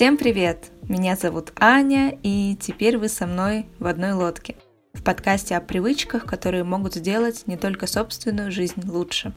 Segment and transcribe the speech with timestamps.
[0.00, 0.70] Всем привет!
[0.88, 4.56] Меня зовут Аня, и теперь вы со мной в одной лодке.
[4.94, 9.34] В подкасте о привычках, которые могут сделать не только собственную жизнь лучше.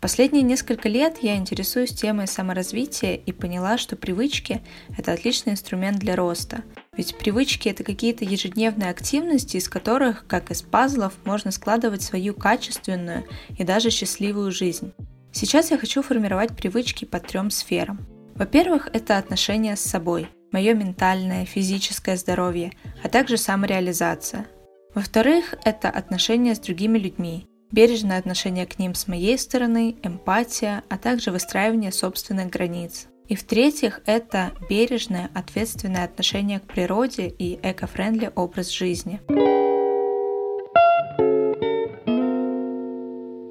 [0.00, 4.60] Последние несколько лет я интересуюсь темой саморазвития и поняла, что привычки–
[4.98, 6.64] это отличный инструмент для роста.
[6.96, 13.22] Ведь привычки– это какие-то ежедневные активности, из которых, как из пазлов, можно складывать свою качественную
[13.56, 14.92] и даже счастливую жизнь.
[15.40, 18.04] Сейчас я хочу формировать привычки по трем сферам.
[18.34, 22.72] Во-первых, это отношения с собой, мое ментальное, физическое здоровье,
[23.04, 24.48] а также самореализация.
[24.96, 30.98] Во-вторых, это отношения с другими людьми, бережное отношение к ним с моей стороны, эмпатия, а
[30.98, 33.06] также выстраивание собственных границ.
[33.28, 39.20] И в-третьих, это бережное, ответственное отношение к природе и эко-френдли образ жизни.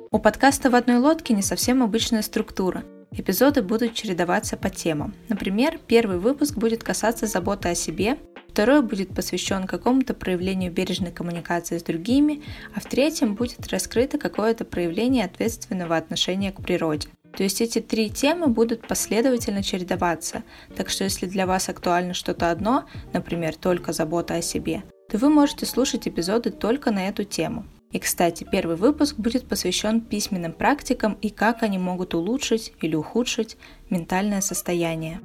[0.09, 2.85] У подкаста «В одной лодке» не совсем обычная структура.
[3.11, 5.13] Эпизоды будут чередоваться по темам.
[5.27, 11.77] Например, первый выпуск будет касаться заботы о себе, второй будет посвящен какому-то проявлению бережной коммуникации
[11.77, 12.41] с другими,
[12.73, 17.09] а в третьем будет раскрыто какое-то проявление ответственного отношения к природе.
[17.35, 20.43] То есть эти три темы будут последовательно чередоваться,
[20.77, 25.29] так что если для вас актуально что-то одно, например, только забота о себе, то вы
[25.29, 27.65] можете слушать эпизоды только на эту тему.
[27.97, 33.57] И, кстати, первый выпуск будет посвящен письменным практикам и как они могут улучшить или ухудшить
[33.89, 35.19] ментальное состояние.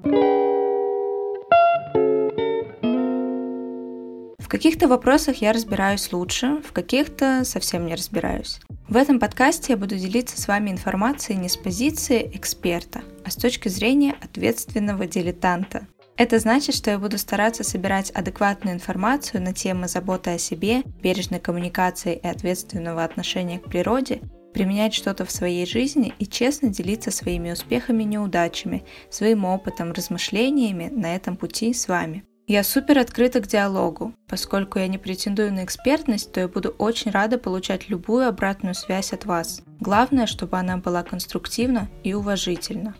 [4.39, 8.59] В каких-то вопросах я разбираюсь лучше, в каких-то совсем не разбираюсь.
[8.89, 13.37] В этом подкасте я буду делиться с вами информацией не с позиции эксперта, а с
[13.37, 19.89] точки зрения ответственного дилетанта, это значит, что я буду стараться собирать адекватную информацию на темы
[19.89, 24.21] заботы о себе, бережной коммуникации и ответственного отношения к природе,
[24.53, 30.89] применять что-то в своей жизни и честно делиться своими успехами и неудачами, своим опытом, размышлениями
[30.93, 32.25] на этом пути с вами.
[32.47, 34.13] Я супер открыта к диалогу.
[34.29, 39.13] Поскольку я не претендую на экспертность, то я буду очень рада получать любую обратную связь
[39.13, 39.63] от вас.
[39.81, 42.95] Главное, чтобы она была конструктивна и уважительна.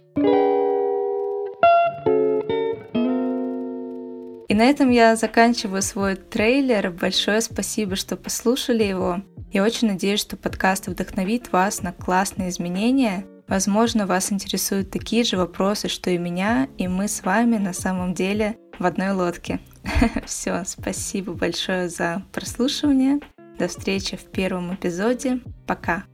[4.53, 6.91] И на этом я заканчиваю свой трейлер.
[6.91, 9.23] Большое спасибо, что послушали его.
[9.51, 13.25] Я очень надеюсь, что подкаст вдохновит вас на классные изменения.
[13.49, 18.13] Возможно, вас интересуют такие же вопросы, что и меня, и мы с вами на самом
[18.13, 19.59] деле в одной лодке.
[20.27, 23.21] Все, спасибо большое за прослушивание.
[23.59, 25.41] До встречи в первом эпизоде.
[25.67, 26.05] Пока.